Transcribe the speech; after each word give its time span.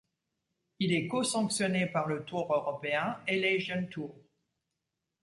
Il 0.79 0.93
est 0.95 1.07
co-sanctionné 1.07 1.85
par 1.85 2.07
le 2.07 2.25
Tour 2.25 2.51
européen 2.51 3.19
et 3.27 3.39
l'Asian 3.39 3.85
Tour. 3.85 4.15